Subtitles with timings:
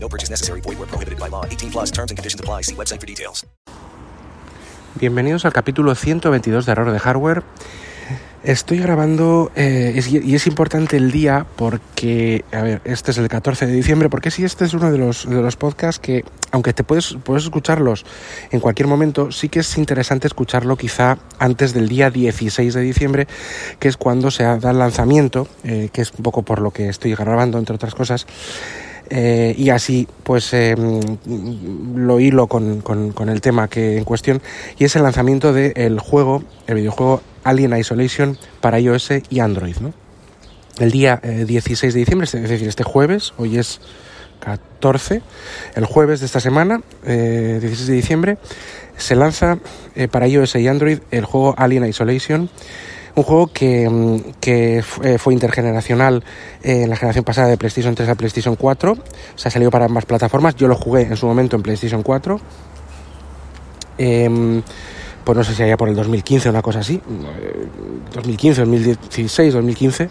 [0.00, 0.60] No purchase necessary.
[0.60, 1.44] Void where prohibited by law.
[1.44, 2.62] 18 plus terms and conditions apply.
[2.62, 3.46] See website for details.
[4.98, 7.42] Bienvenidos al capítulo 122 de Error de Hardware.
[8.42, 13.66] Estoy grabando eh, y es importante el día porque, a ver, este es el 14
[13.66, 16.84] de diciembre, porque sí, este es uno de los, de los podcasts que, aunque te
[16.84, 18.06] puedes, puedes escucharlos
[18.50, 23.26] en cualquier momento, sí que es interesante escucharlo quizá antes del día 16 de diciembre,
[23.80, 26.88] que es cuando se da el lanzamiento, eh, que es un poco por lo que
[26.88, 28.26] estoy grabando, entre otras cosas.
[29.10, 30.74] Eh, y así pues eh,
[31.94, 34.42] lo hilo con, con- el tema que en cuestión
[34.78, 39.76] y es el lanzamiento del juego, el videojuego Alien Isolation para iOS y Android.
[39.78, 39.94] ¿no?
[40.78, 43.80] El día eh, 16 de diciembre, es decir, este jueves, hoy es
[44.40, 45.22] 14,
[45.74, 48.38] el jueves de esta semana, eh, 16 de diciembre,
[48.96, 49.58] se lanza
[49.96, 52.50] eh, para iOS y Android el juego Alien Isolation.
[53.14, 56.22] Un juego que, mm, que eh, fue intergeneracional
[56.62, 58.92] eh, en la generación pasada de PlayStation 3 a PlayStation 4.
[58.92, 58.96] O
[59.38, 60.54] sea, salió para ambas plataformas.
[60.56, 62.40] Yo lo jugué en su momento en PlayStation 4.
[63.98, 64.62] Em,
[65.24, 66.94] pues no sé si allá por el 2015 o una cosa así.
[67.40, 67.66] eh,
[68.14, 70.08] 2015, 2016, 2015.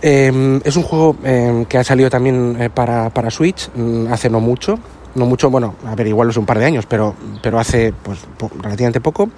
[0.00, 4.30] Eh, es un juego eh, que ha salido también eh, para, para Switch mm, hace
[4.30, 4.78] no mucho.
[5.14, 8.20] No mucho, bueno, a ver, igual es un par de años, pero, pero hace pues,
[8.60, 9.30] relativamente poco.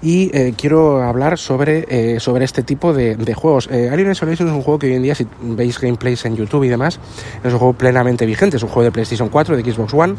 [0.00, 3.68] Y eh, quiero hablar sobre, eh, sobre este tipo de, de juegos.
[3.70, 6.64] Eh, Alien Isolation es un juego que hoy en día, si veis gameplays en YouTube
[6.64, 7.00] y demás,
[7.42, 8.56] es un juego plenamente vigente.
[8.58, 10.14] Es un juego de PlayStation 4, de Xbox One,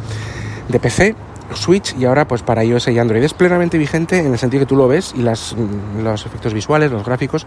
[0.67, 1.15] de PC,
[1.53, 3.23] Switch y ahora pues para iOS y Android.
[3.23, 6.53] Es plenamente vigente en el sentido que tú lo ves y las, mm, los efectos
[6.53, 7.45] visuales, los gráficos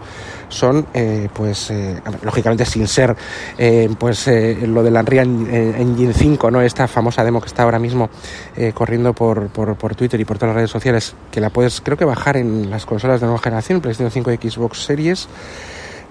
[0.49, 3.15] son eh, pues eh, lógicamente sin ser
[3.57, 6.61] eh, pues eh, lo del Unreal Engine 5, ¿no?
[6.61, 8.09] Esta famosa demo que está ahora mismo
[8.55, 11.81] eh, corriendo por, por, por Twitter y por todas las redes sociales, que la puedes
[11.81, 15.27] creo que bajar en las consolas de nueva generación, PlayStation 5 y Xbox Series.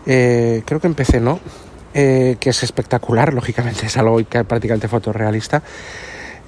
[0.06, 1.41] Eh, creo que en PC no.
[1.92, 5.62] que es espectacular, lógicamente es algo prácticamente fotorrealista.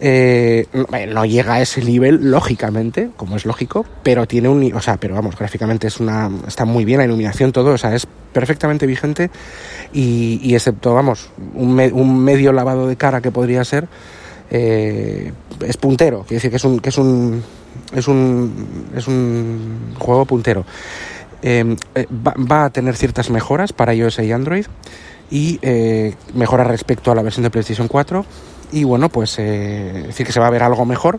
[0.01, 0.67] Eh,
[1.13, 5.15] no, llega a ese nivel, lógicamente, como es lógico, pero tiene un, o sea, pero
[5.15, 9.31] vamos, gráficamente es una, está muy bien la iluminación, todo, o sea, es perfectamente vigente
[9.93, 13.87] y, y excepto, vamos, un, me- un medio lavado de cara que podría ser,
[14.51, 15.33] eh,
[15.65, 17.43] es puntero, quiere decir que es un, que es un,
[17.95, 20.65] es un, es un juego puntero.
[21.43, 24.67] Eh, eh, va, va a tener ciertas mejoras para iOS y Android
[25.31, 25.59] y
[26.35, 28.25] mejoras respecto a la versión de PlayStation 4
[28.73, 31.19] y bueno pues eh, decir que se va a ver algo mejor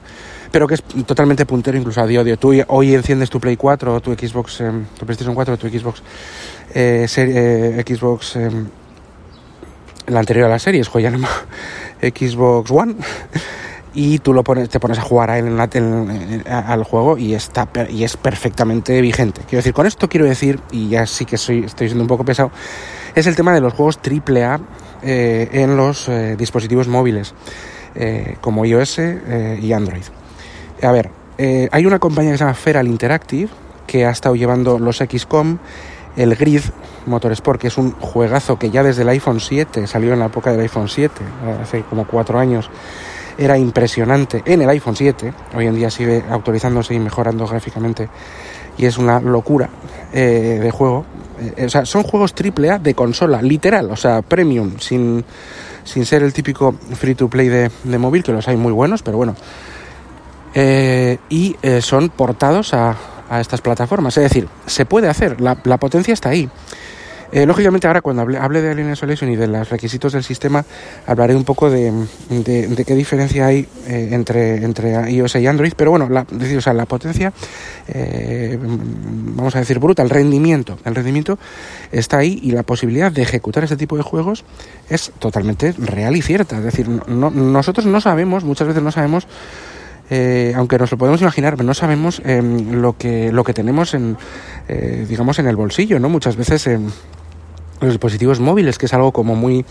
[0.52, 3.58] pero que es totalmente puntero incluso a día de hoy tú hoy enciendes tu Play
[3.58, 6.02] 4 o tu Xbox eh, tu PlayStation 4 o tu Xbox
[6.74, 8.50] eh, serie- eh, Xbox eh,
[10.08, 11.28] la anterior a la serie es joya no
[12.02, 12.96] Xbox One
[13.98, 17.34] y tú lo pones, te pones a jugar a él en a- al juego y
[17.34, 19.40] está y es perfectamente vigente.
[19.48, 22.26] Quiero decir, con esto quiero decir, y ya sí que soy, estoy siendo un poco
[22.26, 22.52] pesado,
[23.16, 24.60] es el tema de los juegos AAA
[25.06, 27.34] eh, en los eh, dispositivos móviles,
[27.96, 30.04] eh, como iOS eh, y Android.
[30.82, 33.50] A ver, eh, hay una compañía que se llama Feral Interactive
[33.88, 35.60] que ha estado llevando los XCOM,
[36.18, 36.62] el Grid
[37.06, 40.52] Motorsport, que es un juegazo que ya desde el iPhone 7 salió en la época
[40.52, 41.14] del iPhone 7,
[41.62, 42.70] hace como cuatro años
[43.38, 45.34] era impresionante en el iPhone 7.
[45.56, 48.10] Hoy en día sigue actualizándose y mejorando gráficamente.
[48.78, 49.70] Y es una locura
[50.14, 51.06] eh, de juego.
[51.58, 55.24] Eh, o sea, son juegos AAA de consola, literal, o sea, premium, sin,
[55.84, 59.02] sin ser el típico free to play de, de móvil, que los hay muy buenos,
[59.02, 59.36] pero bueno.
[60.54, 62.96] Eh, y eh, son portados a,
[63.30, 64.16] a estas plataformas.
[64.18, 66.50] Es decir, se puede hacer, la, la potencia está ahí.
[67.36, 70.64] Eh, lógicamente ahora cuando hable, hable de Alien Isolation y de los requisitos del sistema,
[71.06, 71.92] hablaré un poco de,
[72.30, 76.62] de- qué diferencia hay eh, entre, entre iOS y Android, pero bueno, la, decir, o
[76.62, 77.34] sea, la potencia,
[77.90, 81.38] eh, vamos a decir bruta, el rendimiento, el rendimiento
[81.92, 84.46] está ahí y la posibilidad de ejecutar este tipo de juegos
[84.90, 86.58] es totalmente real y cierta.
[86.60, 89.28] Es decir, no- nosotros no sabemos, muchas veces no sabemos
[90.10, 92.40] eh, aunque nos lo podemos imaginar, no sabemos eh,
[92.72, 94.16] lo que lo que tenemos en
[94.68, 96.10] eh, digamos en el bolsillo, ¿no?
[96.10, 96.92] Muchas veces en
[97.82, 99.66] los dispositivos móviles, que es algo como muy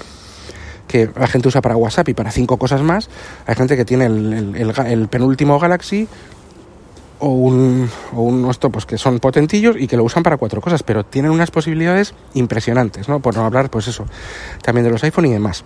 [0.88, 3.08] que la gente usa para WhatsApp y para cinco cosas más.
[3.46, 4.54] Hay gente que tiene el,
[4.86, 6.06] el- penúltimo Galaxy
[7.20, 10.60] o un, o un esto, pues que son potentillos y que lo usan para cuatro
[10.60, 13.20] cosas, pero tienen unas posibilidades impresionantes, ¿no?
[13.20, 14.04] Por no hablar, pues eso,
[14.62, 15.64] también de los iPhone y demás.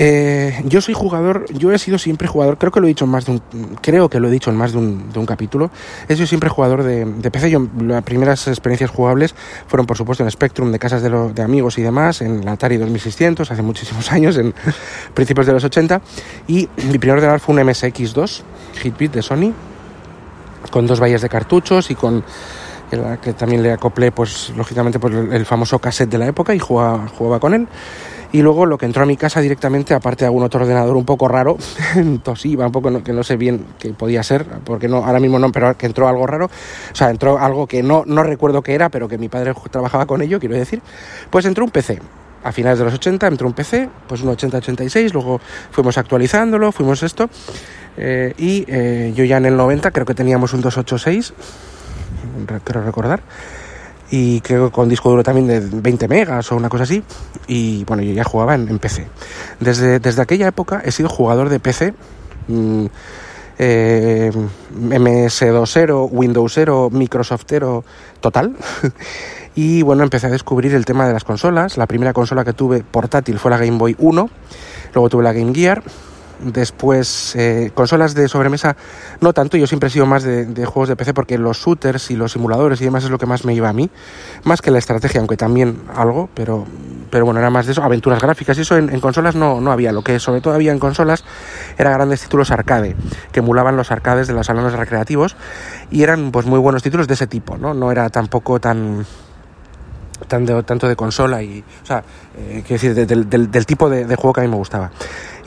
[0.00, 3.10] Eh, yo soy jugador, yo he sido siempre jugador, creo que lo he dicho en
[3.10, 3.42] más de un,
[3.82, 5.72] creo que lo he dicho en más de un, de un capítulo,
[6.08, 7.50] he sido siempre jugador de, de, PC.
[7.50, 9.34] Yo, las primeras experiencias jugables
[9.66, 12.52] fueron, por supuesto, en Spectrum, de casas de, lo, de amigos y demás, en la
[12.52, 14.54] Atari 2600, hace muchísimos años, en
[15.14, 16.00] principios de los 80.
[16.46, 18.42] Y mi primer ordenador fue un MSX2,
[18.84, 19.52] Hitbit de Sony,
[20.70, 22.22] con dos vallas de cartuchos y con
[23.22, 27.06] que también le acoplé, pues lógicamente, pues, el famoso cassette de la época y jugaba,
[27.08, 27.68] jugaba con él.
[28.30, 31.06] Y luego lo que entró a mi casa directamente, aparte de algún otro ordenador un
[31.06, 31.56] poco raro,
[32.22, 35.50] Toshiba, un poco que no sé bien qué podía ser, porque no, ahora mismo no,
[35.50, 38.90] pero que entró algo raro, o sea, entró algo que no, no recuerdo qué era,
[38.90, 40.82] pero que mi padre trabajaba con ello, quiero decir,
[41.30, 42.00] pues entró un PC.
[42.44, 45.40] A finales de los 80 entró un PC, pues un 80-86, luego
[45.70, 47.28] fuimos actualizándolo, fuimos esto,
[47.96, 51.32] eh, y eh, yo ya en el 90 creo que teníamos un 286,
[52.62, 53.22] creo recordar,
[54.10, 57.02] y creo que con disco duro también de 20 megas o una cosa así.
[57.46, 59.06] Y bueno, yo ya jugaba en, PC.
[59.60, 61.94] Desde, desde aquella época he sido jugador de PC.
[62.48, 62.86] Mmm,
[63.60, 67.84] eh, MS2.0, Windows Microsoftero
[68.20, 68.56] total.
[69.54, 71.76] y bueno, empecé a descubrir el tema de las consolas.
[71.76, 74.30] La primera consola que tuve portátil fue la Game Boy 1,
[74.94, 75.82] luego tuve la Game Gear
[76.40, 78.76] Después, eh, consolas de sobremesa,
[79.20, 82.16] no tanto, yo siempre he sido más de, juegos de PC porque los shooters y
[82.16, 83.90] los simuladores y demás es lo que más me iba a mí,
[84.44, 86.64] más que la estrategia, aunque también algo, pero,
[87.10, 89.72] pero bueno, era más de eso, aventuras gráficas y eso en, en consolas no, no
[89.72, 91.24] había, lo que sobre todo había en consolas
[91.76, 92.94] eran grandes títulos arcade,
[93.32, 95.34] que emulaban los arcades de los salones recreativos
[95.90, 97.74] y eran pues muy buenos títulos de ese tipo, ¿no?
[97.74, 99.06] No era tampoco tan
[100.28, 102.02] de, tanto de consola y, o sea,
[102.36, 104.90] eh, quiero decir, de, de, del, del, tipo de, juego que a mí me gustaba.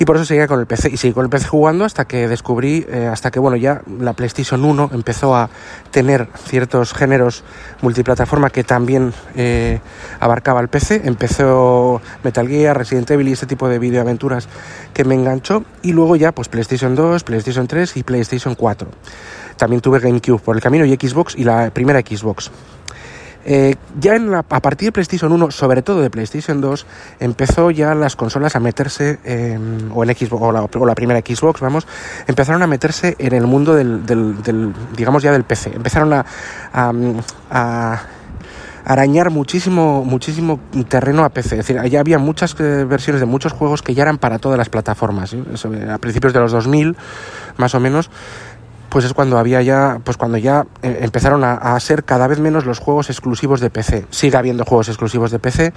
[0.01, 2.27] Y por eso seguía con el PC, y seguí con el PC jugando hasta que
[2.27, 5.51] descubrí, eh, hasta que, bueno, ya la PlayStation 1 empezó a
[5.92, 7.44] tener ciertos géneros
[7.83, 9.80] multiplataforma que también eh,
[10.19, 11.03] abarcaba el PC.
[11.06, 14.48] Empezó Metal Gear, Resident Evil y este tipo de videoaventuras
[14.92, 15.65] que me enganchó.
[15.83, 18.88] Y luego ya, pues PlayStation 2, PlayStation 3 y PlayStation 4.
[19.56, 22.50] También tuve GameCube por el camino y Xbox y la primera Xbox.
[23.45, 26.85] Eh, ya en la, a partir de PlayStation 1, sobre todo de PlayStation 2,
[27.19, 29.19] empezó ya las consolas a meterse,
[29.93, 31.88] o en Xbox, o la, o la, primera Xbox, vamos,
[32.27, 35.71] empezaron a meterse en el mundo del, del, del digamos ya del PC.
[35.75, 36.13] Empezaron
[36.73, 38.01] a,
[38.83, 40.59] arañar muchísimo, muchísimo
[40.89, 41.59] terreno a PC.
[41.59, 44.57] Es decir, ya había muchas eh, versiones de muchos juegos que ya eran para todas
[44.57, 45.35] las plataformas.
[45.89, 46.97] A principios de los 2000,
[47.57, 48.09] más o menos,
[48.91, 52.39] pues es cuando había ya, pues cuando ya eh, empezaron a, a, ser cada vez
[52.39, 54.05] menos los juegos exclusivos de PC.
[54.09, 55.71] Sigue habiendo juegos exclusivos de PC,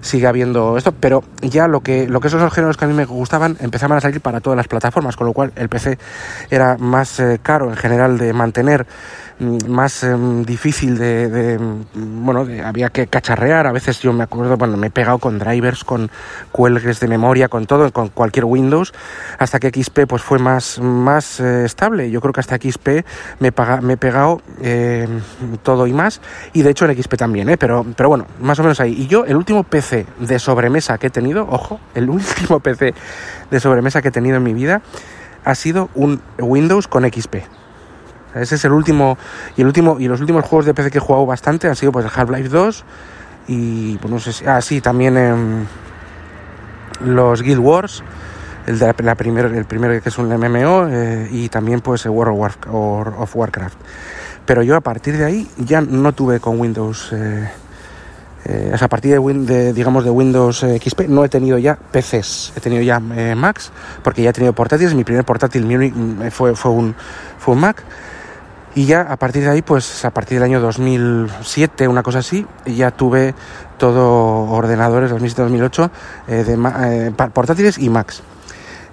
[0.00, 3.04] sigue habiendo esto, pero ya lo que, lo que esos géneros que a mí me
[3.04, 5.96] gustaban empezaban a salir para todas las plataformas, con lo cual el PC
[6.50, 8.84] era más eh, caro en general de mantener
[9.38, 11.58] más eh, difícil de, de
[11.94, 13.66] bueno, de, había que cacharrear.
[13.66, 16.10] A veces yo me acuerdo, bueno, me he pegado con drivers, con
[16.52, 18.94] cuelgues de memoria, con todo, con cualquier Windows,
[19.38, 22.10] hasta que XP pues fue más, más eh, estable.
[22.10, 23.04] Yo creo que hasta XP
[23.40, 25.06] me, paga, me he pegado eh,
[25.62, 26.20] todo y más,
[26.52, 27.56] y de hecho en XP también, ¿eh?
[27.56, 28.92] pero, pero bueno, más o menos ahí.
[28.92, 32.94] Y yo, el último PC de sobremesa que he tenido, ojo, el último PC
[33.50, 34.82] de sobremesa que he tenido en mi vida
[35.44, 37.36] ha sido un Windows con XP.
[38.40, 39.18] Ese es el último
[39.56, 41.92] y el último y los últimos juegos de PC que he jugado bastante han sido
[41.92, 42.84] pues el Half-Life 2
[43.48, 45.34] y pues no sé si, ah también eh,
[47.04, 48.02] los Guild Wars
[48.66, 52.04] el de la, la primer, el primero que es un MMO eh, y también pues
[52.04, 53.78] el World of, War, of, Warcraft.
[54.44, 57.48] Pero yo a partir de ahí ya no tuve con Windows eh,
[58.44, 62.60] eh, a partir de, de, digamos de Windows XP no he tenido ya PCs, he
[62.60, 63.72] tenido ya Macs,
[64.04, 65.64] porque ya he tenido portátiles, mi primer portátil
[66.30, 66.94] fue, fue, un,
[67.38, 67.82] fue un Mac,
[68.76, 72.46] y ya a partir de ahí, pues a partir del año 2007, una cosa así,
[72.66, 73.34] ya tuve
[73.78, 75.90] todo ordenadores 2007-2008
[76.28, 76.44] eh,
[76.84, 78.22] eh, portátiles y Macs.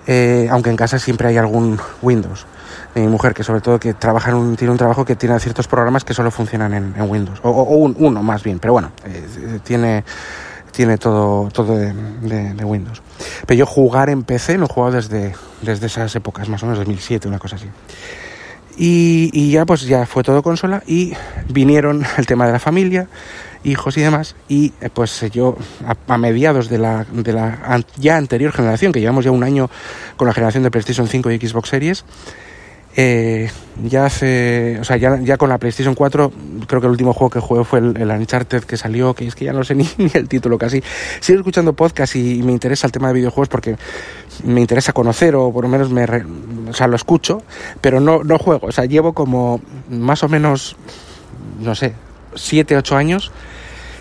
[0.07, 2.45] Eh, aunque en casa siempre hay algún Windows.
[2.95, 5.67] Mi mujer, que sobre todo que trabaja en un, tiene un trabajo que tiene ciertos
[5.67, 9.59] programas que solo funcionan en, Windows, o, o un, uno más bien, pero bueno, eh,
[9.63, 10.05] tiene,
[10.71, 11.93] tiene todo, todo de,
[12.63, 13.01] Windows.
[13.45, 16.79] Pero yo jugar en PC no he jugado desde, desde esas épocas, más o menos
[16.79, 17.67] 2007, una cosa así.
[18.77, 21.13] Y, ya pues ya fue todo consola y
[21.49, 23.07] vinieron el tema de la familia,
[23.63, 28.17] hijos y demás y eh, pues yo a, a, mediados de la, de la ya
[28.17, 29.69] anterior generación, que llevamos ya un año
[30.17, 32.03] con la generación de PlayStation 5 y Xbox Series,
[32.95, 33.49] eh,
[33.83, 36.31] ya hace, o sea, ya, ya, con la PlayStation 4,
[36.67, 39.35] creo que el último juego que jugué fue el, el, Uncharted que salió, que es
[39.35, 40.83] que ya no sé ni, el título casi.
[41.19, 43.77] Sigo escuchando podcast y, me interesa el tema de videojuegos porque
[44.43, 46.05] me interesa conocer o por lo menos me,
[46.69, 47.41] o sea, lo escucho,
[47.81, 48.67] pero no, no juego.
[48.67, 49.59] O sea, llevo como
[49.89, 50.75] más o menos,
[51.59, 51.93] no sé,
[52.35, 53.31] 7, 8 años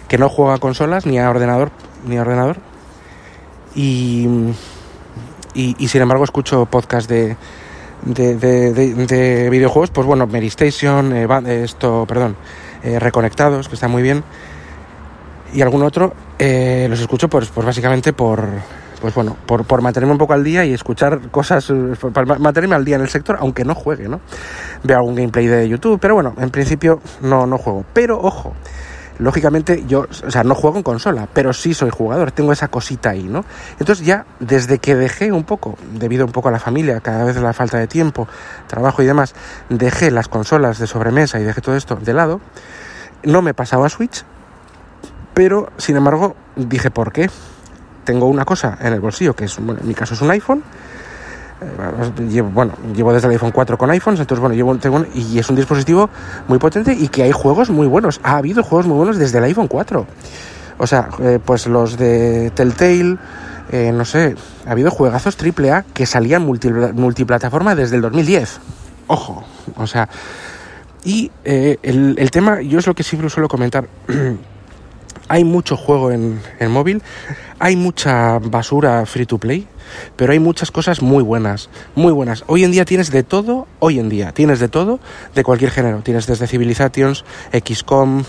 [0.09, 1.71] que no juego a consolas ni a ordenador,
[2.07, 2.59] ni a ordenador.
[3.75, 4.29] Y
[5.55, 7.37] y, y sin embargo escucho podcast de,
[8.03, 12.37] de, de, de, de videojuegos, pues bueno, Mary Station, eh, eh, esto, perdón,
[12.83, 14.23] eh, Reconectados, que está muy bien,
[15.55, 18.45] y algún otro, eh, los escucho pues, pues básicamente por,
[19.01, 21.75] pues bueno, por, por mantenerme un poco al día y escuchar cosas, eh,
[22.13, 24.21] para ma- mantenerme al día en el sector, aunque no juegue, ¿no?
[24.83, 27.85] Veo algún gameplay de YouTube, pero bueno, en principio no, no juego.
[27.93, 28.55] Pero ojo,
[29.19, 33.11] lógicamente yo, o sea, no juego en consola, pero sí soy jugador, tengo esa cosita
[33.11, 33.45] ahí, ¿no?
[33.79, 37.37] Entonces ya desde que dejé un poco, debido un poco a la familia, cada vez
[37.37, 38.29] la falta de tiempo,
[38.67, 39.35] trabajo y demás,
[39.69, 42.41] dejé las consolas de sobremesa y dejé todo esto de lado,
[43.23, 44.25] no me pasaba a Switch,
[45.35, 47.31] pero sin embargo dije, ¿por qué?
[48.05, 50.63] Tengo una cosa en el bolsillo, que es, bueno, en mi caso es un iPhone,
[52.53, 55.57] bueno, llevo desde el iPhone 4 con iPhones, entonces bueno, llevo, tengo y es un
[55.57, 56.09] dispositivo
[56.49, 58.21] muy potente y que hay juegos muy buenos.
[58.23, 60.07] Ha habido juegos muy buenos desde el iPhone 4.
[60.79, 63.17] O sea, eh, pues los de Telltale,
[63.71, 64.35] eh, no sé,
[64.67, 68.59] ha habido juegazos AAA que salían multi- multiplataforma desde el 2010.
[69.07, 69.45] Ojo,
[69.77, 70.09] o sea,
[71.05, 73.87] y eh, el tema, yo es lo que siempre suelo comentar.
[75.29, 77.03] hay mucho juego en, móvil,
[77.59, 79.67] hay mucha basura free to play,
[80.17, 82.45] pero hay muchas cosas muy buenas, muy buenas.
[82.47, 85.01] Hoy en día tienes de todo, hoy en día tienes de todo,
[85.35, 86.01] de cualquier género.
[86.03, 88.25] Tienes desde Civilizations, XCOM,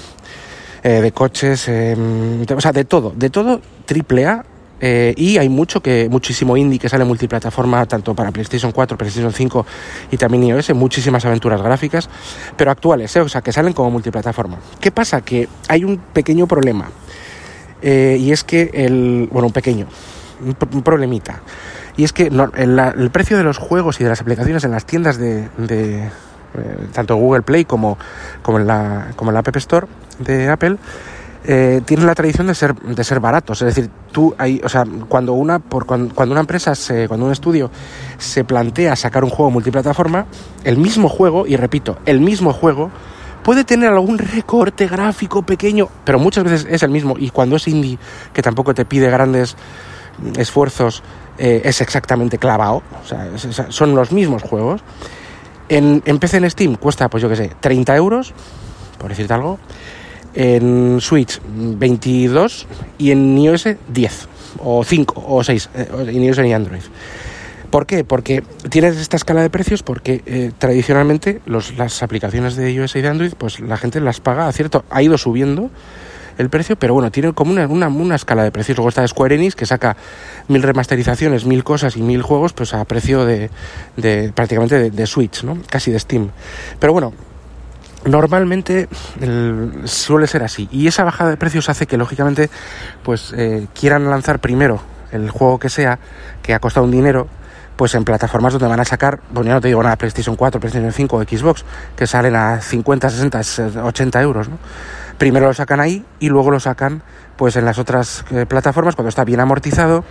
[0.83, 4.45] eh, de coches, de- o sea, de todo, de todo triple A.
[4.81, 9.31] eh, y hay mucho que muchísimo indie que sale multiplataforma tanto para PlayStation 4, PlayStation
[9.31, 9.65] 5
[10.11, 12.09] y también iOS, muchísimas aventuras gráficas,
[12.57, 14.57] pero actuales, eh, o sea, que salen como multiplataforma.
[14.81, 15.21] ¿Qué pasa?
[15.21, 16.89] Que hay un pequeño problema.
[17.81, 19.87] Eh, y es que el bueno un pequeño
[20.45, 21.41] un, pro- un problemita
[21.97, 25.17] y es que el, precio de los juegos y de las aplicaciones en las tiendas
[25.17, 26.09] de, de,
[26.93, 27.97] tanto Google Play como,
[28.41, 29.87] como en la como en la App Store
[30.19, 30.77] de Apple
[31.45, 34.85] eh, tienen la tradición de ser de ser baratos es decir tú hay o sea
[35.09, 37.69] cuando una por cuando, una empresa se, cuando un estudio
[38.17, 40.25] se plantea sacar un juego multiplataforma
[40.63, 42.91] el mismo juego y repito el mismo juego
[43.43, 47.15] puede tener algún recorte gráfico pequeño, pero muchas veces es el mismo.
[47.19, 47.99] Y cuando es indie,
[48.31, 49.57] que tampoco te pide grandes
[50.37, 51.03] esfuerzos,
[51.37, 52.81] eh, es exactamente clavado.
[53.03, 54.79] O sea, es- son los mismos juegos.
[55.67, 58.33] En, en PC en Steam cuesta, pues yo qué sé, 30 euros,
[58.97, 59.59] por decirte algo.
[60.35, 62.67] En Switch, 22.
[62.97, 64.27] Y en iOS, 10.
[64.59, 65.69] O 5, o 6.
[65.75, 66.81] eh, en iOS y Android.
[67.69, 68.03] ¿Por qué?
[68.03, 73.01] Porque tienes esta escala de precios porque eh, tradicionalmente los, las aplicaciones de iOS y
[73.01, 75.71] de Android, pues la gente las paga, cierto, ha ido subiendo
[76.37, 78.77] el precio, pero bueno, tiene como una, una, una escala de precios.
[78.77, 79.97] Luego está Square Enix, que saca
[80.47, 83.49] mil remasterizaciones, mil cosas y mil juegos, pues a precio de,
[83.97, 85.57] de prácticamente de, de Switch, ¿no?
[85.67, 86.29] Casi de Steam.
[86.79, 87.11] Pero bueno,
[88.05, 88.87] normalmente
[89.21, 90.67] el- suele ser así.
[90.71, 92.49] Y esa bajada de precios hace que, lógicamente,
[93.03, 94.81] pues eh, quieran lanzar primero
[95.11, 95.99] el juego que sea,
[96.41, 97.27] que ha costado un dinero,
[97.75, 100.59] pues en plataformas donde van a sacar, bueno, ya no te digo nada, PlayStation 4,
[100.59, 104.57] PlayStation 5 o Xbox, que salen a 50, 60, 80 euros, ¿no?
[105.17, 107.03] Primero lo sacan ahí y luego lo sacan
[107.37, 110.03] pues en las otras eh, plataformas cuando está bien amortizado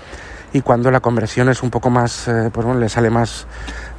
[0.52, 3.46] y cuando la conversión es un poco más, eh, pues bueno, le sale más,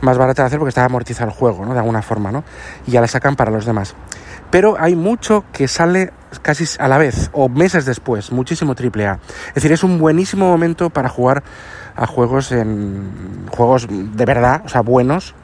[0.02, 1.74] más barata de hacer porque está amortizado el juego, ¿no?
[1.74, 2.44] De alguna forma, ¿no?
[2.86, 3.96] Y ya la sacan para los demás.
[4.52, 9.20] Pero hay mucho que sale casi a la vez o meses después, muchísimo triple A.
[9.50, 11.44] Es decir, es un buenísimo momento para jugar
[11.96, 15.36] a juegos en juegos de verdad, o sea, buenos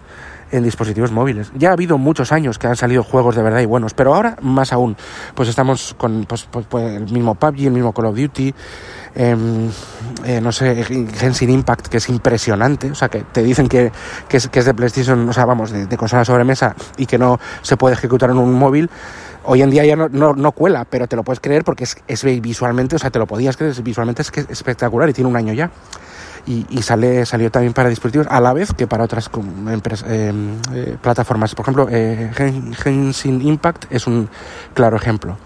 [0.51, 1.51] en dispositivos móviles.
[1.55, 4.37] Ya ha habido muchos años que han salido juegos de verdad y buenos, pero ahora
[4.41, 4.95] más aún.
[5.35, 8.53] Pues estamos con pues, pues, pues, el mismo PUBG, el mismo Call of Duty,
[9.15, 9.69] em,
[10.25, 13.91] eh, no sé, Genshin Impact, que es impresionante, o sea, que te dicen que,
[14.27, 17.17] que, es, que es de PlayStation, o sea, vamos, de, de consola sobremesa y que
[17.17, 18.89] no se puede ejecutar en un móvil.
[19.45, 21.97] Hoy en día ya no, no, no cuela, pero te lo puedes creer porque es,
[22.07, 25.29] es visualmente, o sea, te lo podías creer, visualmente es que es espectacular y tiene
[25.29, 25.71] un año ya
[26.45, 30.03] y, y sale, salió también para dispositivos a la vez que para otras com- empres-
[30.07, 30.31] eh,
[30.73, 31.55] eh, plataformas.
[31.55, 34.29] Por ejemplo, eh, Gen- Genshin Impact es un
[34.73, 35.37] claro ejemplo.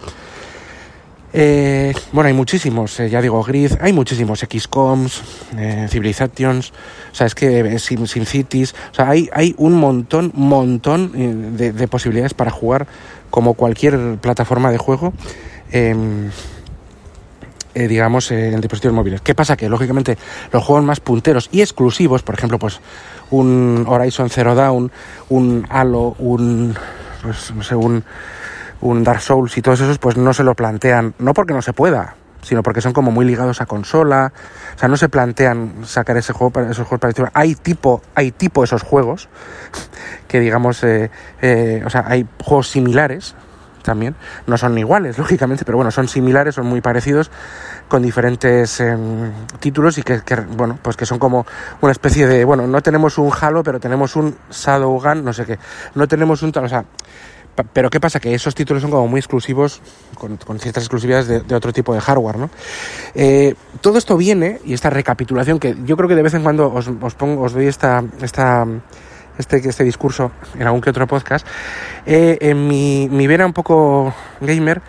[1.36, 5.22] Eh, bueno, hay muchísimos, eh, ya digo, Grid, hay muchísimos, XCOMs,
[5.58, 6.72] eh, Civilizations,
[7.12, 11.12] o sea, es que Sim, Cities, o sea, hay, hay un montón, montón
[11.58, 12.86] de, de posibilidades para jugar
[13.32, 15.12] como cualquier plataforma de juego.
[17.74, 19.22] Eh, digamos, eh, en dispositivos móviles.
[19.22, 19.56] ¿Qué pasa?
[19.56, 20.18] Que, lógicamente,
[20.52, 22.80] los juegos más punteros y exclusivos, por ejemplo, pues
[23.32, 24.92] un Horizon Zero Dawn,
[25.30, 26.76] un Halo, un,
[27.22, 28.04] pues, no sé, un,
[28.82, 31.74] un Dark Souls y todos esos, pues no se lo plantean, no porque no se
[31.74, 34.34] pueda, sino porque son como muy ligados a consola,
[34.76, 37.32] o sea, no se plantean sacar ese juego para esos juegos para.
[37.34, 39.30] Hay tipo, hay tipo esos juegos
[40.28, 41.10] que digamos, eh,
[41.42, 43.36] eh, o sea, hay juegos similares
[43.84, 44.16] también.
[44.48, 47.30] No son iguales, lógicamente, pero bueno, son similares, son muy parecidos,
[47.88, 50.22] con diferentes em, títulos y que,
[50.56, 51.46] bueno, pues que son como
[51.82, 55.60] una especie de, bueno, no tenemos un Halo, pero tenemos un Shadowgun, no sé qué.
[55.96, 56.86] No tenemos un, o sea,
[57.72, 58.20] pero ¿qué pasa?
[58.20, 59.82] Que esos títulos son como muy exclusivos,
[60.16, 62.50] con, ciertas exclusividades de, otro tipo de hardware, ¿no?
[63.14, 66.74] Eh, todo esto viene, y esta recapitulación, que yo creo que de vez en cuando
[66.74, 68.66] os, os, pongo, os doy esta, esta,
[69.38, 71.46] este, este discurso en algún que otro podcast,
[72.06, 74.82] eh, en mi, mi vera un poco gamer,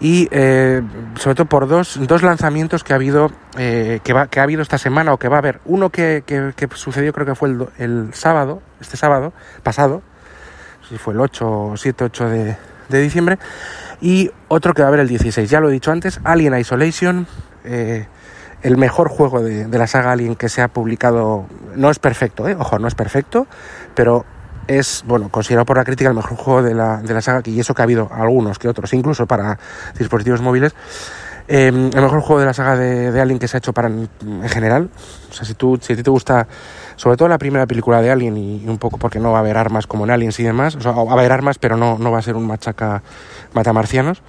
[0.00, 0.82] y eh,
[1.18, 4.78] sobre todo por dos, dos lanzamientos que ha habido que, va, que ha habido esta
[4.78, 8.14] semana o que va a haber uno que, que, sucedió creo que fue el, el
[8.14, 9.32] sábado este sábado
[9.62, 10.02] pasado
[10.88, 12.56] si fue el 8 7, 8 de,
[12.88, 13.38] de, diciembre,
[14.00, 15.48] y otro que va a haber el 16.
[15.48, 17.26] Ya lo he dicho antes, Alien Isolation,
[17.64, 18.06] eh,
[18.62, 21.46] el mejor juego de, la saga Alien que se ha publicado.
[21.76, 22.56] No es perfecto, ¿eh?
[22.58, 23.46] ojo, no es perfecto,
[23.94, 24.24] pero
[24.68, 27.58] es, bueno, considerado por la crítica el mejor juego de la, de la saga, y
[27.58, 29.58] eso que ha habido algunos que otros, incluso para
[29.98, 30.74] dispositivos móviles.
[31.48, 34.08] Em, el mejor juego de la saga de, Alien que se ha hecho para en,
[34.48, 34.90] general.
[35.28, 36.46] O sea, si, tú, si a ti te gusta,
[36.96, 39.58] sobre todo la primera película de Alien y, un poco porque no va a haber
[39.58, 42.22] armas como en Aliens y demás, va a haber armas, pero no, no va a
[42.22, 43.02] ser un machaca
[43.54, 44.22] matamarcianos.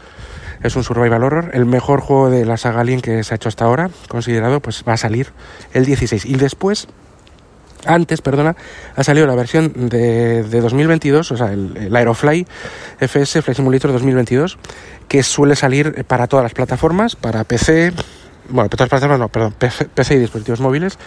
[0.63, 1.51] Es un survival horror.
[1.53, 4.83] El mejor juego de la saga Alien que se ha hecho hasta ahora, considerado, pues
[4.87, 5.31] va a salir
[5.73, 6.25] el 16.
[6.25, 6.87] Y después
[7.85, 8.55] antes, perdona,
[8.95, 12.47] ha salido la versión de, de 2022, o sea, el, Aerofly
[12.99, 14.57] FS Flight Simulator 2022,
[15.07, 17.91] que suele salir para todas las plataformas, para PC,
[18.49, 19.53] bueno, para todas las plataformas no, perdón,
[19.93, 20.97] PC, y dispositivos móviles,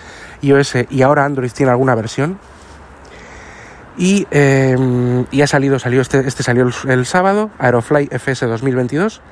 [0.43, 2.39] iOS y ahora Android tiene alguna versión.
[3.99, 4.77] Y, eh,
[5.31, 9.23] y ha salido, salió este, este salió el, el sábado, Aerofly FS 2022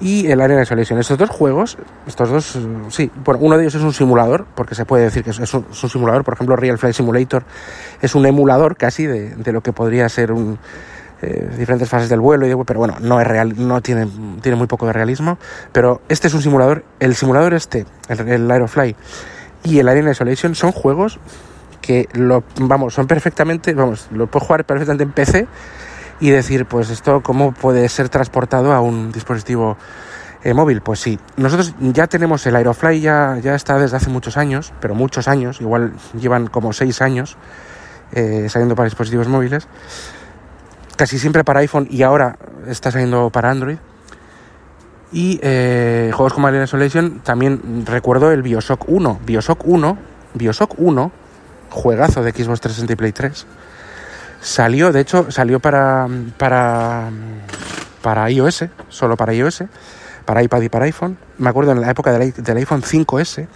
[0.00, 0.98] y el Arena Isolation.
[0.98, 4.84] Estos dos juegos, estos dos, sí, bueno, uno de ellos es un simulador, porque se
[4.84, 7.44] puede decir que es un, simulador, por ejemplo, Real Flight Simulator
[8.00, 10.58] es un emulador casi de, de lo que podría ser un
[11.22, 14.08] eh, diferentes fases del vuelo, y pero bueno, no es real, no tiene,
[14.40, 15.38] tiene muy poco de realismo,
[15.70, 18.96] pero este es un simulador, el simulador este, el, el Aerofly
[19.64, 21.20] y el Arena Isolation son juegos
[21.80, 25.48] que lo, vamos, son perfectamente, vamos, lo puedo jugar perfectamente en PC
[26.20, 29.76] y decir, pues esto, ¿cómo puede ser transportado a un dispositivo
[30.44, 30.82] eh, móvil?
[30.82, 34.94] Pues sí, nosotros ya tenemos el Aerofly, ya, ya está desde hace muchos años, pero
[34.94, 37.36] muchos años, igual llevan como seis años
[38.12, 39.66] eh, saliendo para dispositivos móviles,
[40.96, 43.78] casi siempre para iPhone y ahora está saliendo para Android.
[45.12, 49.20] Y eh, juegos como Alien Isolation, también recuerdo el Bioshock 1.
[49.26, 49.98] Bioshock 1,
[50.34, 51.12] Bioshock 1,
[51.70, 53.46] juegazo de Xbox 360 y Play 3
[54.40, 57.10] Salió, de hecho, salió para, para,
[58.00, 59.64] para iOS, solo para iOS,
[60.24, 61.18] para iPad y para iPhone.
[61.36, 63.46] Me acuerdo en la época del, iPhone 5S,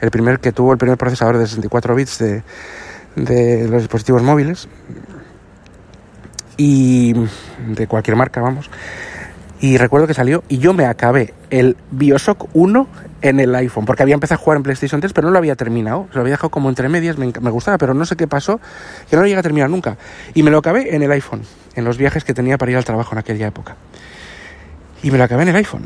[0.00, 2.42] el primer que tuvo el primer procesador de 64 bits de,
[3.16, 4.66] de los dispositivos móviles
[6.56, 7.14] y
[7.68, 8.70] de cualquier marca, vamos.
[9.60, 12.88] Y recuerdo que salió y yo me acabé el Bioshock 1
[13.20, 15.54] en el iPhone, porque había empezado a jugar en PlayStation 3, pero no lo había
[15.54, 16.08] terminado.
[16.14, 18.58] Lo había dejado como entre medias, me, gustaba, pero no sé qué pasó,
[19.10, 19.98] que no lo llegué a terminar nunca.
[20.32, 21.42] Y me lo acabé en el iPhone,
[21.74, 23.76] en los viajes que tenía para ir al trabajo en aquella época.
[25.02, 25.84] Y me lo acabé en el iPhone,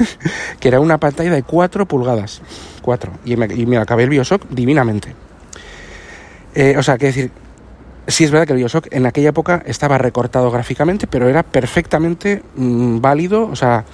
[0.60, 2.42] que era una pantalla de 4 pulgadas.
[2.82, 3.12] 4.
[3.24, 5.14] Y me, y me acabé el Bioshock divinamente.
[6.54, 7.30] Eh, o sea, que decir,
[8.08, 12.42] Sí es verdad que el Bioshock en aquella época estaba recortado gráficamente, pero era perfectamente
[12.54, 13.84] mm, válido, o sea,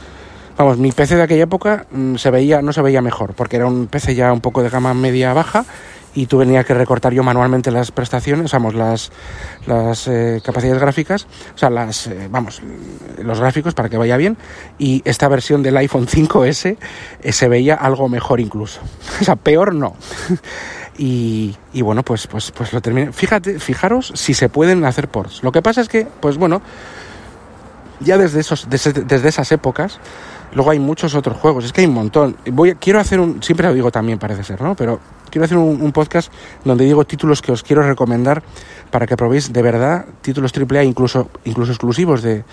[0.59, 3.67] vamos, mi PC de aquella época mm, se veía, no se veía mejor, porque era
[3.67, 5.65] un PC ya un poco de gama media baja
[6.15, 9.11] y tú venía que recortar yo manualmente las prestaciones, vamos, las,
[9.67, 12.63] las eh, capacidades gráficas, o sea, las, eh, vamos,
[13.19, 14.37] los gráficos para que vaya bien,
[14.79, 16.77] y esta versión del iPhone 5S
[17.23, 18.81] eh, se veía algo mejor incluso.
[19.21, 19.95] O sea, peor no.
[20.99, 23.13] Y, bueno, pues, pues, pues lo terminé.
[23.13, 25.43] Fíjate, fijaros si se pueden hacer ports.
[25.43, 26.61] Lo que pasa es que, pues bueno,
[28.01, 29.99] ya desde, esos, desde, esas épocas,
[30.53, 31.65] luego hay muchos otros juegos.
[31.65, 32.37] Es que hay un montón.
[32.53, 34.77] Voy, quiero hacer un, siempre lo digo también, parece ser, ¿no?
[34.77, 35.01] Pero
[35.31, 36.31] quiero hacer un, podcast
[36.65, 38.43] donde digo títulos que os quiero recomendar
[38.91, 42.45] para que probéis de verdad títulos AAA, incluso, incluso exclusivos de,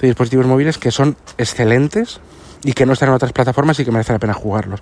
[0.00, 2.20] de dispositivos móviles, que son excelentes
[2.62, 4.80] y que no están en otras plataformas y que merece la pena jugarlos.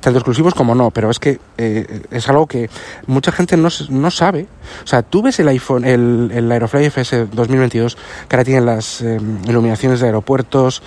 [0.00, 2.70] Tanto exclusivos como no, pero es que eh, es algo que
[3.06, 4.46] mucha gente no, no, sabe.
[4.84, 7.96] O sea, tú ves el iPhone, el, el Aerofly FS 2022,
[8.28, 10.82] que ahora tiene las em, iluminaciones de aeropuertos,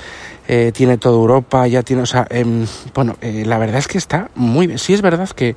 [0.48, 3.98] eh, tiene toda Europa, ya tiene, o sea, em, bueno, eh, la verdad es que
[3.98, 4.80] está muy bien.
[4.80, 5.56] Sí es verdad que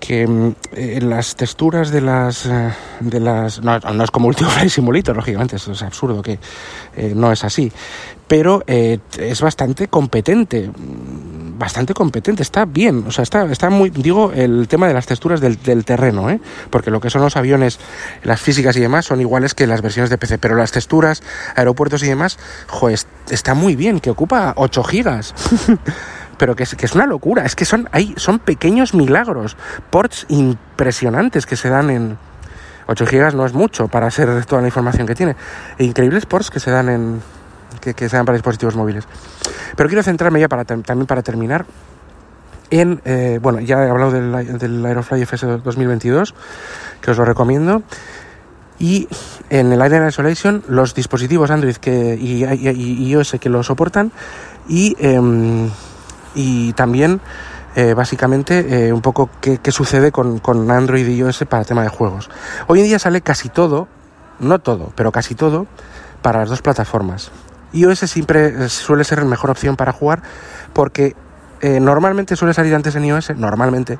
[0.00, 0.54] que em,
[1.00, 2.48] las texturas de las
[3.00, 6.38] de las no, no es como Flight Simulator lógicamente eso es absurdo que
[7.14, 7.70] no es así
[8.30, 10.70] pero eh, es bastante competente.
[11.58, 15.40] bastante competente, está bien, o sea, está, está muy, digo, el tema de las texturas
[15.40, 16.40] del, del terreno, ¿eh?
[16.70, 17.80] porque lo que son los aviones,
[18.22, 21.24] las físicas y demás son iguales que las versiones de PC, pero las texturas,
[21.56, 25.34] aeropuertos y demás, joder, está muy bien, que ocupa 8 gigas.
[26.40, 29.58] pero que es, que es una locura, es que son, hay, son pequeños milagros,
[29.90, 32.18] ports impresionantes que se dan en,
[32.86, 35.36] 8 gigas no es mucho para ser toda la información que tiene.
[35.76, 37.20] E increíbles ports que se dan en
[37.80, 39.06] que, se dan para dispositivos móviles.
[39.76, 41.66] Pero quiero centrarme ya para también para terminar
[42.70, 46.34] en, eh, bueno, ya he hablado del, del Aerofly FS 2022,
[47.02, 47.82] que os lo recomiendo.
[48.78, 49.08] Y
[49.50, 54.10] en el Air Isolation, los dispositivos Android que, y, y, y iOS que lo soportan.
[54.68, 55.20] Y, eh,
[56.34, 57.20] y también
[57.76, 61.82] eh, básicamente eh, un poco qué, sucede con, con, Android y iOS para el tema
[61.82, 62.30] de juegos.
[62.66, 63.88] Hoy en día sale casi todo,
[64.40, 65.66] no todo, pero casi todo,
[66.22, 67.30] para las dos plataformas.
[67.72, 70.22] iOS siempre suele ser la mejor opción para jugar
[70.72, 71.14] porque
[71.60, 73.98] eh, normalmente suele salir antes en iOS, normalmente,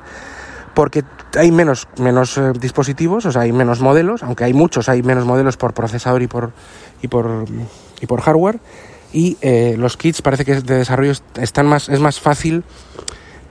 [0.73, 1.03] porque
[1.37, 5.25] hay menos, menos eh, dispositivos, o sea, hay menos modelos, aunque hay muchos, hay menos
[5.25, 6.51] modelos por procesador y por,
[7.01, 7.45] y por,
[7.99, 8.59] y por hardware.
[9.13, 12.63] Y eh, los kits parece que de desarrollo están más, es más fácil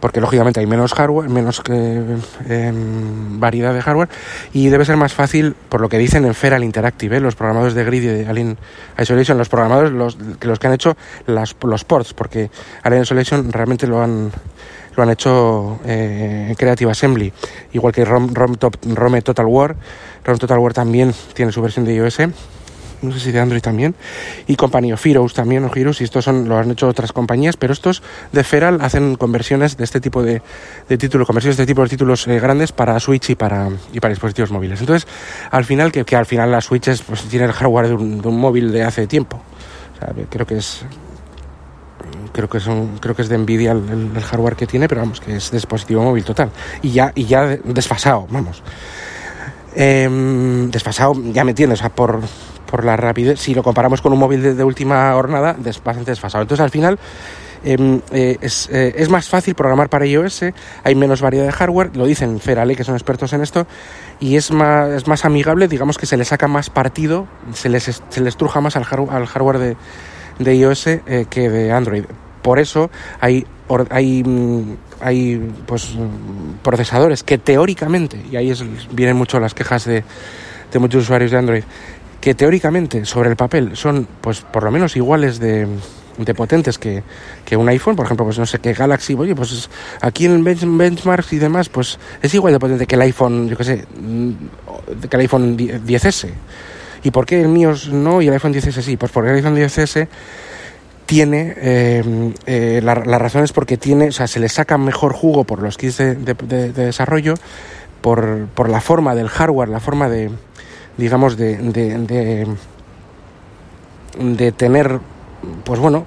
[0.01, 2.03] porque lógicamente hay menos hardware, menos que,
[2.49, 4.09] eh, variedad de hardware
[4.53, 7.21] y debe ser más fácil, por lo que dicen en Feral Interactive, ¿eh?
[7.21, 8.59] los programadores de Grid y de Alien
[8.99, 10.97] Isolation, los programadores los, los que han hecho
[11.27, 12.51] las, los ports, porque
[12.83, 14.33] Alien Isolation realmente lo han
[14.97, 17.33] lo han hecho eh, en Creative Assembly,
[17.73, 19.77] igual que Rom, Rom, Top, Rome Total War.
[20.25, 22.19] Rom Total War también tiene su versión de iOS
[23.03, 23.95] no sé si de Android también,
[24.47, 25.03] y Company of
[25.35, 28.79] también, o Heroes, y estos son, lo han hecho otras compañías, pero estos de Feral
[28.81, 30.43] hacen conversiones de este tipo de,
[30.89, 34.01] de títulos, conversiones de este tipo de títulos eh, grandes para Switch y para, y
[34.01, 34.81] para dispositivos móviles.
[34.81, 35.09] Entonces,
[35.51, 38.21] al final, que, que al final la Switch es, pues, tiene el hardware de un,
[38.21, 39.41] de un móvil de hace tiempo.
[39.95, 40.85] O sea, creo que es
[42.33, 45.21] creo que son creo que es de Nvidia el, el, hardware que tiene pero vamos
[45.21, 48.63] que es dispositivo móvil total y ya y ya desfasado vamos
[49.75, 50.09] eh,
[50.71, 52.21] desfasado ya me entiendes o sea por
[52.71, 56.43] por la rapidez, si lo comparamos con un móvil de, última jornada, es bastante desfasado.
[56.43, 56.99] Entonces, al final,
[57.65, 60.45] eh, eh, es, eh, es, más fácil programar para iOS,
[60.85, 63.67] hay menos variedad de hardware, lo dicen Ferale, que son expertos en esto,
[64.21, 68.03] y es más, es más amigable, digamos que se le saca más partido, se les,
[68.09, 69.77] se les truja más al, al hardware
[70.39, 72.05] de, iOS eh, que de Android.
[72.41, 73.47] Por eso hay,
[73.91, 74.25] hay,
[75.03, 75.95] hay pues,
[76.63, 80.05] procesadores que teóricamente, y ahí es, vienen mucho las quejas de,
[80.73, 81.65] de muchos usuarios de Android,
[82.21, 85.67] que teóricamente sobre el papel son pues por lo menos iguales de,
[86.19, 87.03] de potentes que,
[87.45, 90.65] que, un iPhone, por ejemplo, pues no sé qué Galaxy, oye, pues aquí en bench,
[90.65, 93.85] benchmarks y demás, pues es igual de potente que el iPhone, yo qué sé,
[95.09, 96.31] que el iPhone 10S.
[97.03, 98.97] ¿Y por qué el mío no y el iPhone 10S sí?
[98.99, 100.07] Pues porque el iPhone 10S
[101.07, 105.13] tiene, eh, eh, la, la, razón es porque tiene, o sea, se le saca mejor
[105.13, 107.35] jugo por los kits de, de, de, de desarrollo,
[108.01, 110.31] por, por la forma del hardware, la forma de,
[110.97, 112.47] digamos, de, de, de,
[114.19, 115.01] de tener,
[115.65, 116.05] pues bueno,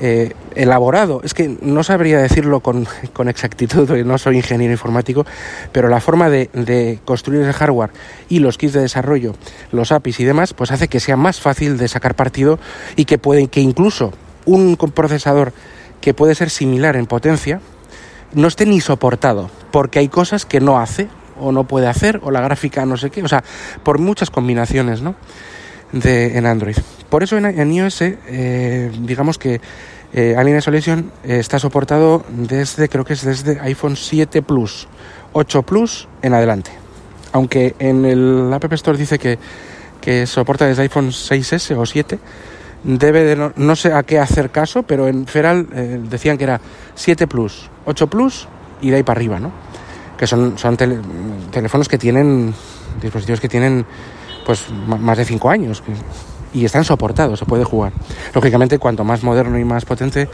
[0.00, 1.20] eh, elaborado.
[1.24, 5.24] Es que no sabría decirlo con, con, exactitud, no soy ingeniero informático,
[5.72, 7.90] pero la forma de, de, construir ese hardware
[8.28, 9.34] y los kits de desarrollo,
[9.72, 12.58] los APIs y demás, pues hace que sea más fácil de sacar partido
[12.94, 14.12] y que puede, que incluso
[14.44, 15.52] un procesador
[16.00, 17.60] que puede ser similar en potencia
[18.34, 21.08] no esté ni soportado, porque hay cosas que no hace
[21.40, 23.42] o no puede hacer, o la gráfica no sé qué, o sea,
[23.82, 25.14] por muchas combinaciones, ¿no?
[25.92, 26.76] De, en Android.
[27.08, 29.60] Por eso en, en iOS, eh, digamos que
[30.12, 34.88] eh, Alien Isolation eh, está soportado desde, creo que es desde iPhone 7 Plus,
[35.32, 36.70] 8 Plus en adelante.
[37.32, 39.38] Aunque en el App Store dice que,
[40.00, 42.18] que soporta desde iPhone 6S o 7,
[42.84, 46.44] debe de no, no, sé a qué hacer caso, pero en Feral eh, decían que
[46.44, 46.60] era
[46.94, 48.48] 7 Plus, 8 Plus
[48.80, 49.52] y de ahí para arriba, ¿no?
[50.16, 52.54] Que son, son teléfonos que tienen,
[53.00, 53.86] dispositivos que tienen
[54.44, 55.82] pues más de 5 años
[56.52, 57.92] y están soportados, se puede jugar.
[58.34, 60.28] Lógicamente, cuanto más moderno y más potente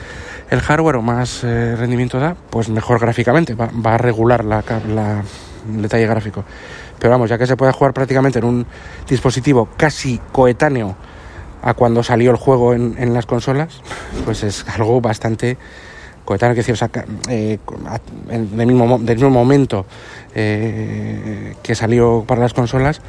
[0.51, 4.62] el hardware o más eh, rendimiento da, pues mejor gráficamente, va, va a regular la,
[4.95, 5.23] la,
[5.75, 6.45] el detalle gráfico.
[6.99, 8.66] Pero vamos, ya que se puede jugar prácticamente en un
[9.09, 10.95] dispositivo casi coetáneo
[11.62, 13.81] a cuando salió el juego en, en las consolas,
[14.25, 15.57] pues es algo bastante
[16.24, 17.58] coetáneo, que decir, o eh,
[18.28, 19.87] del, mismo, del mismo momento
[20.35, 23.00] eh, que salió para las consolas,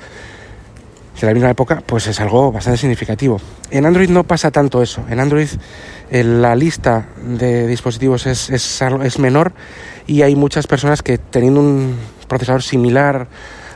[1.23, 3.39] de la misma época, pues es algo bastante significativo.
[3.71, 5.03] En Android no pasa tanto eso.
[5.09, 5.47] En Android
[6.11, 9.53] eh, la lista de dispositivos es, es, es menor
[10.05, 11.95] y hay muchas personas que teniendo un
[12.27, 13.27] procesador similar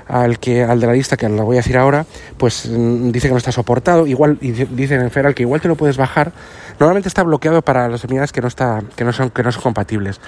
[0.07, 2.05] al que al de la lista que lo voy a decir ahora,
[2.37, 4.07] pues mm, dice que no está soportado.
[4.07, 6.31] Igual y dice en Feral que igual te lo puedes bajar.
[6.79, 9.63] Normalmente está bloqueado para las unidades que no está que no son que no son
[9.63, 10.19] compatibles.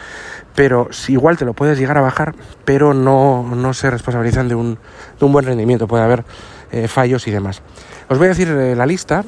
[0.56, 4.56] Pero si igual te lo puedes llegar a bajar, pero no, no se responsabilizan de
[4.56, 4.80] un,
[5.20, 5.88] de un buen rendimiento.
[5.88, 6.26] Puede haber
[6.72, 7.62] eh, fallos y demás.
[8.10, 9.24] Os voy a decir eh, la lista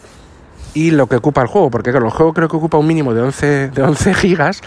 [0.73, 3.13] y lo que ocupa el juego, porque claro, el juego creo que ocupa un mínimo
[3.13, 4.61] de 11, de 11 gigas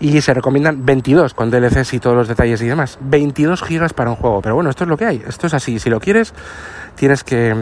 [0.00, 2.98] y se recomiendan 22 con DLCs y todos los detalles y demás.
[3.00, 5.78] 22 gigas para un juego, pero bueno, esto es lo que hay, esto es así,
[5.78, 6.34] si lo quieres
[6.96, 7.54] tienes que,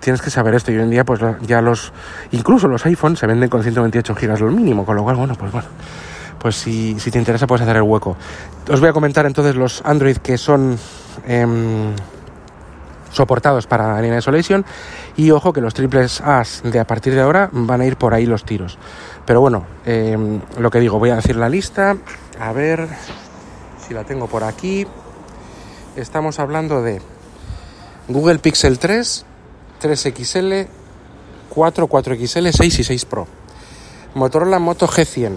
[0.00, 1.92] tienes que saber esto y hoy en día pues ya los,
[2.30, 5.52] incluso los iPhones se venden con 128 gigas lo mínimo, con lo cual bueno, pues
[5.52, 5.68] bueno.
[6.38, 8.16] Pues si, si te interesa puedes hacer el hueco.
[8.70, 10.78] Os voy a comentar entonces los Android que son
[11.26, 11.92] em,
[13.12, 14.64] soportados para Alien Isolation
[15.16, 18.14] y ojo que los triples As de a partir de ahora van a ir por
[18.14, 18.78] ahí los tiros.
[19.24, 21.96] Pero bueno, em, lo que digo, voy a decir la lista,
[22.38, 22.88] a ver
[23.86, 24.86] si la tengo por aquí.
[25.96, 27.00] Estamos hablando de
[28.08, 29.24] Google Pixel 3,
[29.80, 30.68] 3XL,
[31.48, 33.26] 4, 4XL, 6 y 6 Pro.
[34.14, 35.32] Motorola Moto G100,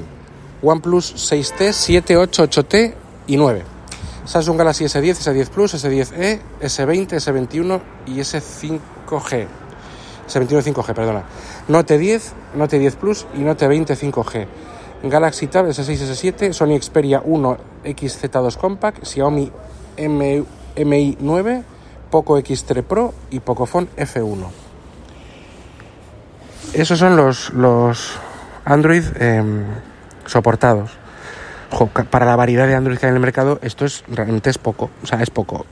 [0.62, 2.94] OnePlus 6T, 7, 8, 8T
[3.28, 3.79] y 9.
[4.30, 9.48] Samsung Galaxy S10, S10 Plus, S10e, S20, S21 y S5G.
[10.28, 11.24] S21 5G, perdona.
[11.68, 14.48] Note 10, Note 10 Plus y Note 20 5G.
[15.02, 19.52] Galaxy Tab S6, S7, Sony Xperia 1 XZ2 Compact, Xiaomi
[19.98, 21.64] Mi 9,
[22.12, 24.46] Poco X3 Pro y Pocophone F1.
[26.74, 28.12] Esos son los, los
[28.64, 29.66] Android em,
[30.28, 31.09] soportados
[32.10, 34.90] para la variedad de Android que hay en el mercado, esto es realmente es poco.
[35.04, 35.66] O sea, es poco.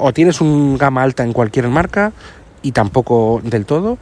[0.00, 2.12] O tienes un gama alta en cualquier marca
[2.62, 3.98] y tampoco del todo,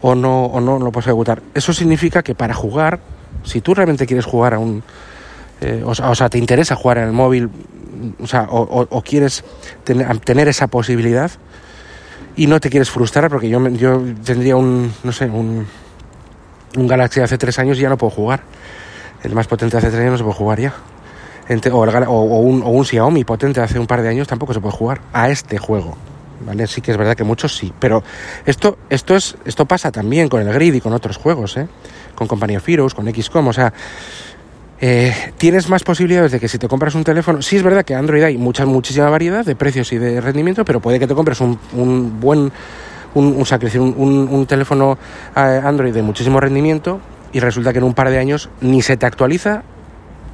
[0.00, 1.42] o no, o no lo puedes ejecutar.
[1.54, 3.00] Eso significa que para jugar,
[3.44, 4.82] si tú realmente quieres jugar a un.
[5.60, 7.50] Eh, o, sea, te interesa jugar en el móvil,
[8.20, 9.42] o sea, o, quieres
[9.82, 11.32] tener, esa posibilidad
[12.36, 15.66] y no te quieres frustrar, porque yo, yo tendría un, no sé, un,
[16.76, 18.42] un Galaxy hace tres años y ya no puedo jugar
[19.22, 20.74] el más potente hace tres años no se puede jugar ya.
[22.08, 25.00] o, un, o, un, Xiaomi potente hace un par de años tampoco se puede jugar
[25.12, 25.96] a este juego.
[26.46, 26.68] ¿Vale?
[26.68, 28.04] Sí que es verdad que muchos sí, pero
[28.46, 31.66] esto, esto, es, esto pasa también con el Grid y con otros juegos, ¿eh?
[32.14, 33.72] con Company of Heroes, con XCOM, o sea,
[34.80, 37.96] eh, tienes más posibilidades de que si te compras un teléfono, sí es verdad que
[37.96, 41.40] Android hay mucha, muchísima variedad de precios y de rendimiento, pero puede que te compres
[41.40, 42.52] un, un buen
[43.14, 43.44] un,
[43.96, 44.96] un, un, teléfono
[45.34, 47.00] eh, Android de muchísimo rendimiento
[47.32, 49.62] y resulta que en un par de años ni se te actualiza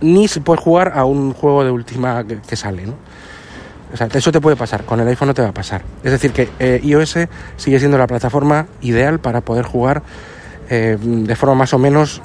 [0.00, 2.84] ni se puede jugar a un juego de última que, sale.
[3.92, 5.82] O sea, eso te puede pasar, con el iPhone no te va a pasar.
[6.02, 7.16] Es decir, que eh, iOS
[7.56, 10.02] sigue siendo la plataforma ideal para poder jugar
[10.68, 12.20] eh, de forma más o menos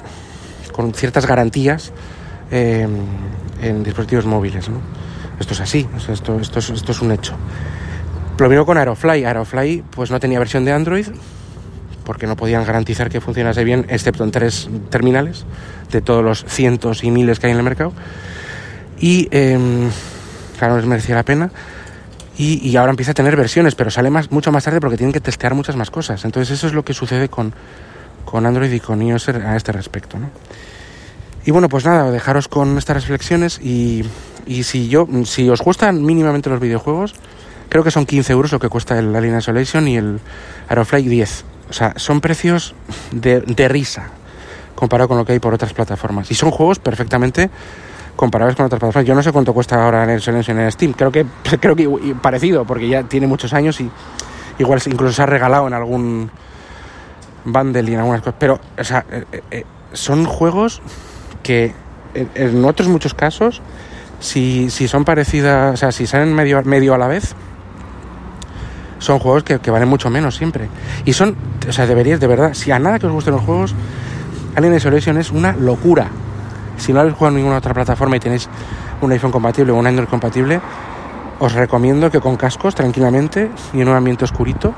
[0.72, 1.92] con ciertas garantías
[2.50, 2.86] eh,
[3.62, 4.68] en dispositivos móviles.
[5.38, 7.34] Esto es así, esto, esto, es, esto es un hecho.
[8.38, 9.24] Lo mismo con Aerofly.
[9.24, 11.06] Aerofly pues no tenía versión de Android,
[12.10, 15.44] porque no podían garantizar que funcionase bien, excepto en tres terminales,
[15.92, 17.92] de todos los cientos y miles que hay en el mercado.
[18.98, 19.56] Y eh,
[20.58, 21.52] claro, les merecía la pena.
[22.36, 25.20] Y, ahora empieza a tener versiones, pero sale más, mucho más tarde porque tienen que
[25.20, 26.24] testear muchas más cosas.
[26.24, 27.54] Entonces eso es lo que sucede con,
[28.24, 30.18] con Android y con iOS a este respecto.
[31.44, 34.04] Y bueno, pues nada, dejaros con estas reflexiones y,
[34.46, 37.14] y si, yo, si os gustan mínimamente los videojuegos,
[37.68, 40.18] creo que son 15 euros lo que cuesta el Alien Isolation y el
[40.68, 41.44] Aerofly 10.
[41.70, 42.74] O sea, son precios
[43.12, 44.10] de, de risa
[44.74, 46.30] comparado con lo que hay por otras plataformas.
[46.30, 47.50] Y son juegos perfectamente
[48.16, 49.06] comparables con otras plataformas.
[49.06, 50.92] Yo no sé cuánto cuesta ahora en el en Steam.
[50.92, 51.26] Creo que,
[51.60, 53.90] creo que parecido, porque ya tiene muchos años y
[54.58, 56.30] igual incluso se ha regalado en algún
[57.44, 58.34] bundle y en algunas cosas.
[58.38, 60.82] Pero, o sea, eh, eh, eh, son juegos
[61.42, 61.74] que
[62.14, 63.62] en, otros muchos casos,
[64.18, 67.34] si, si son parecidas, o sea, si salen medio, medio a la vez,
[69.00, 70.68] son juegos que, valen mucho menos siempre.
[71.04, 71.34] Y son,
[71.68, 73.74] o sea, deberíais de verdad, si a nada que os gusten los juegos,
[74.54, 76.08] Alien Isolation es una locura.
[76.76, 78.48] Si no habéis jugado en ninguna otra plataforma y tenéis
[79.00, 80.60] un iPhone compatible o un Android compatible,
[81.40, 84.74] os recomiendo que con cascos, tranquilamente, y en un ambiente oscurito,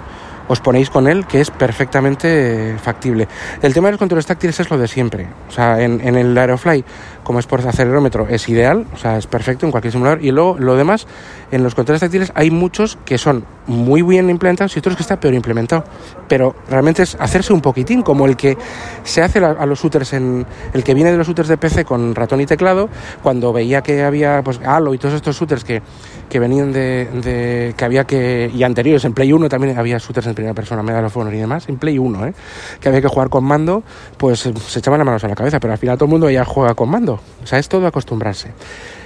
[0.48, 3.28] os ponéis con él, que es perfectamente factible.
[3.60, 5.28] El tema de los controles táctiles es lo de siempre.
[5.48, 6.84] O sea, en, en el Aerofly,
[7.24, 10.24] como es por acelerómetro, es ideal, o sea, es perfecto en cualquier simulador.
[10.24, 11.06] Y luego, lo demás,
[11.50, 15.20] en los controles táctiles hay muchos que son muy bien implementados y otros que están
[15.20, 15.84] peor implementados.
[16.28, 18.56] Pero realmente es hacerse un poquitín, como el que
[19.04, 22.14] se hace a los shooters, en, el que viene de los shooters de PC con
[22.14, 22.88] ratón y teclado,
[23.22, 25.82] cuando veía que había pues Halo y todos estos shooters que,
[26.28, 30.34] que venían de, que había que, y anteriores, en Play 1 también había shooters en
[30.34, 32.34] primera persona, Medal of Honor y demás, en Play 1, ¿eh?
[32.80, 33.82] que había que jugar con mando,
[34.16, 36.44] pues se echaban las manos a la cabeza, pero al final todo el mundo ya
[36.44, 37.11] juega con mando.
[37.42, 38.52] O sea, es todo acostumbrarse.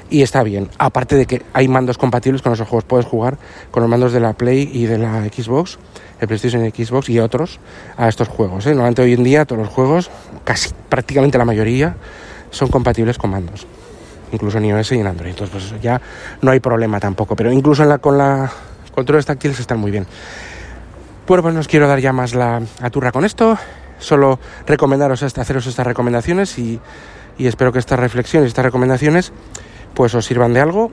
[0.08, 0.68] y está bien.
[0.78, 3.38] Aparte de que hay mandos compatibles con esos juegos, puedes jugar
[3.70, 5.78] con los mandos de la Play y de la Xbox,
[6.20, 7.58] el PlayStation y Xbox y otros
[7.96, 8.66] a estos juegos.
[8.66, 8.70] ¿eh?
[8.70, 10.10] Normalmente hoy en día todos los juegos,
[10.44, 11.96] casi prácticamente la mayoría,
[12.50, 13.66] son compatibles con mandos.
[14.32, 15.30] Incluso en iOS y en Android.
[15.30, 16.00] Entonces pues ya
[16.42, 17.36] no hay problema tampoco.
[17.36, 18.50] Pero incluso en la, con la
[18.94, 20.06] controles táctiles están muy bien.
[21.26, 23.58] Bueno, pues no os quiero dar ya más la aturra con esto.
[23.98, 26.80] Solo recomendaros esta, haceros estas recomendaciones y,
[27.38, 29.32] y espero que estas reflexiones, estas recomendaciones,
[29.94, 30.90] pues os sirvan de algo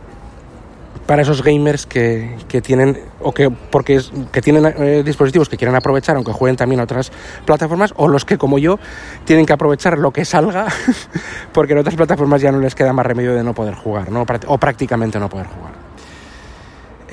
[1.06, 5.58] para esos gamers que, que tienen o que porque es, que tienen eh, dispositivos que
[5.58, 7.12] quieren aprovechar aunque jueguen también a otras
[7.46, 8.80] plataformas o los que como yo
[9.26, 10.68] tienen que aprovechar lo que salga
[11.52, 14.26] porque en otras plataformas ya no les queda más remedio de no poder jugar ¿no?
[14.48, 15.83] o prácticamente no poder jugar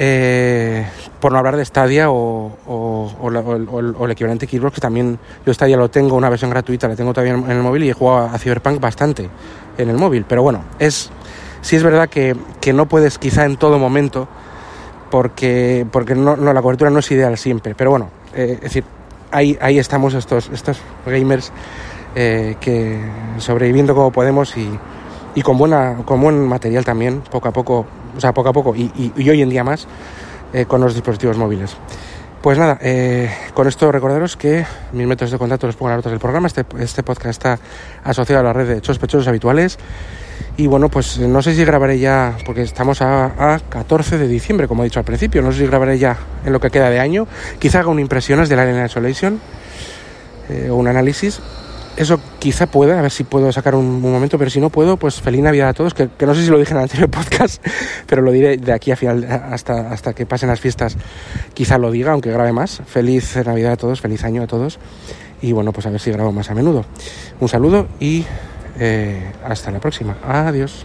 [0.02, 0.86] eh,
[1.20, 3.20] por no hablar de Stadia o,
[4.02, 7.34] el equivalente Xbox, que también yo Stadia lo tengo, una versión gratuita, la tengo todavía
[7.34, 9.28] en el móvil y he jugado a Cyberpunk bastante
[9.76, 10.24] en el móvil.
[10.26, 11.10] Pero bueno, es
[11.60, 14.26] sí es verdad que, que no puedes quizá en todo momento,
[15.10, 17.74] porque, porque no, no, la cobertura no es ideal siempre.
[17.74, 18.84] Pero bueno, eh, es decir,
[19.30, 21.52] ahí, ahí estamos estos, estos gamers
[22.14, 22.98] eh, que
[23.36, 24.66] sobreviviendo como podemos y,
[25.34, 27.84] y con, buena, con buen material también, poco a poco,
[28.16, 29.86] o sea, poco a poco y, y, hoy en día más
[30.52, 31.76] eh, con los dispositivos móviles.
[32.42, 35.98] Pues nada, eh, con esto recordaros que mis métodos de contacto los pongo en las
[35.98, 36.46] notas del programa.
[36.46, 37.58] Este, este podcast está
[38.02, 39.78] asociado a la red de sospechosos habituales.
[40.56, 44.68] Y bueno, pues no sé si grabaré ya, porque estamos a, a, 14 de diciembre,
[44.68, 46.98] como he dicho al principio, no sé si grabaré ya en lo que queda de
[46.98, 47.26] año.
[47.58, 49.38] Quizá haga un impresiones del Alien Isolation
[50.48, 51.40] eh, o un análisis
[51.96, 55.20] eso quizá pueda, a ver si puedo sacar un, momento, pero si no puedo, pues
[55.20, 57.64] feliz Navidad a todos, que, que, no sé si lo dije en el anterior podcast,
[58.06, 60.96] pero lo diré de aquí a final, hasta, hasta que pasen las fiestas,
[61.54, 62.82] quizá lo diga, aunque grabe más.
[62.86, 64.78] Feliz Navidad a todos, feliz año a todos,
[65.42, 66.84] y bueno, pues a ver si grabo más a menudo.
[67.40, 68.24] Un saludo y
[68.78, 70.16] eh, hasta la próxima.
[70.26, 70.84] Adiós.